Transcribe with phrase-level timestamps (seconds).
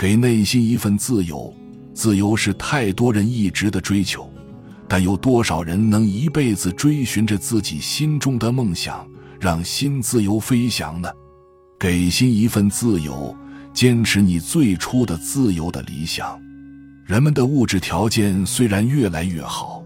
[0.00, 1.54] 给内心一份自由。
[1.92, 4.32] 自由是太多人一直的追求，
[4.88, 9.06] 但有多少人能一辈子追寻着自己心中的梦想，
[9.38, 11.10] 让心自由飞翔呢？
[11.78, 13.36] 给心一份自由，
[13.74, 16.40] 坚持你最初的自由的理想。
[17.04, 19.84] 人们的物质条件虽然越来越好，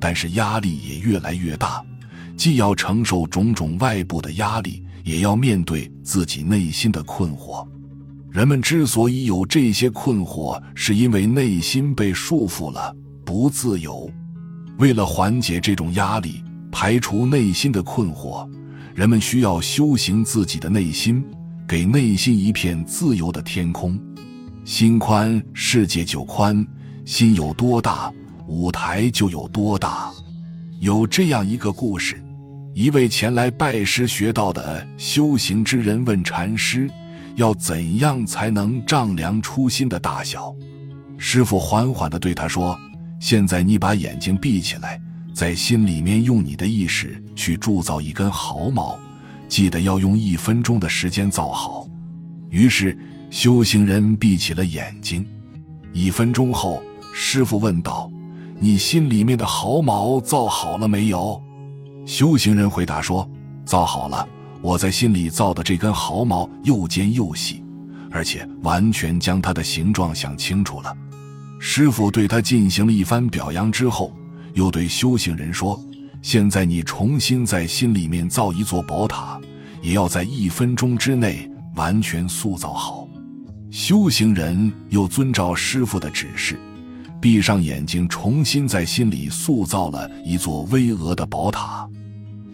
[0.00, 1.80] 但是压力也越来越大，
[2.36, 7.64] 既要承受种种外部的压力，也要面对自己内心的困惑。
[8.32, 14.10] 人们之所以有这些困惑，是因为内心被束缚了，不自由。
[14.78, 18.48] 为了缓解这种压力，排除内心的困惑，
[18.94, 21.22] 人们需要修行自己的内心，
[21.68, 24.00] 给内心一片自由的天空。
[24.64, 26.64] 心宽，世界就宽；
[27.04, 28.10] 心有多大，
[28.48, 30.10] 舞台就有多大。
[30.80, 32.18] 有这样一个故事：
[32.72, 36.88] 一位前来拜师学道的修行之人问禅师，
[37.36, 40.54] 要怎样才能丈量初心的大小？
[41.18, 42.78] 师傅缓缓地对他说
[43.20, 45.00] ：“现在你把眼睛闭起来，
[45.34, 48.98] 在心里面用你的意识去铸造一根毫毛，
[49.48, 51.86] 记得要用一分钟的时间造好。”
[52.50, 52.98] 于是。
[53.32, 55.26] 修行人闭起了眼睛，
[55.94, 56.82] 一分钟后，
[57.14, 58.12] 师傅问道
[58.60, 61.42] ：“你心里面的毫毛造好了没有？”
[62.04, 63.26] 修行人回答说
[63.64, 64.28] ：“造好了。
[64.62, 67.62] 我在心里造的这根毫毛又尖又细，
[68.10, 70.96] 而且完全将它的形状想清楚了。”
[71.58, 74.12] 师傅对他进行了一番表扬之后，
[74.54, 75.80] 又对修行人说
[76.22, 79.40] ：“现在你重新在心里面造一座宝塔，
[79.80, 83.06] 也要在一分钟之内完全塑造好。”
[83.70, 86.58] 修行人又遵照师傅的指示，
[87.20, 91.88] 闭上眼睛，重新在心里塑造了一座巍峨的宝塔，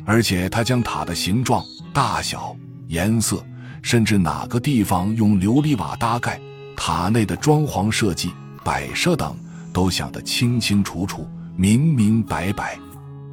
[0.05, 3.45] 而且他将塔的形状、大小、颜色，
[3.83, 6.41] 甚至哪个地方用琉璃瓦搭盖、
[6.77, 8.33] 塔内的装潢设计、
[8.65, 9.37] 摆设等，
[9.73, 12.79] 都想得清清楚楚、明明白白。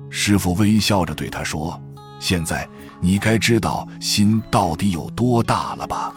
[0.09, 1.79] 师傅微笑着对他说
[2.19, 2.67] ：“现在
[3.01, 6.13] 你该知道心到底有多大了吧？”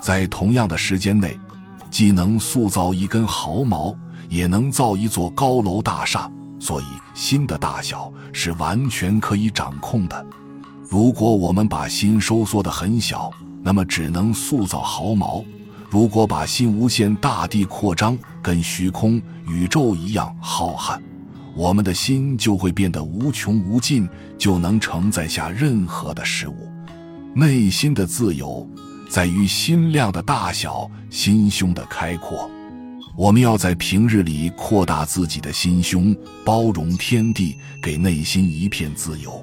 [0.00, 1.38] 在同样的时间内，
[1.90, 3.94] 既能塑造一根毫毛，
[4.28, 6.30] 也能造一座高楼大厦。
[6.60, 10.26] 所以，心的大小是完全可以掌控的。
[10.88, 13.30] 如果我们把心收缩得很小，
[13.62, 15.44] 那么只能塑造毫毛；
[15.90, 20.98] 如果把心无限大地扩张，跟虚空、宇宙一样浩瀚，
[21.54, 26.68] 我们的心就会变得无穷无尽，就能承载下任何的事物。
[27.34, 28.68] 内心的自由。
[29.10, 32.50] 在于心量的大小，心胸的开阔。
[33.16, 39.42] 我们要在平日里扩大自己的心胸，包容天地，给内心一片自由。